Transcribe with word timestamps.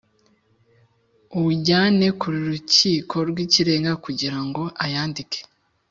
Uwujyane 1.35 2.07
k 2.19 2.21
Urukiko 2.29 3.15
rw 3.29 3.37
Ikirenga 3.45 3.91
kugira 4.03 4.37
ngo 4.45 4.63
ayandike 4.83 5.39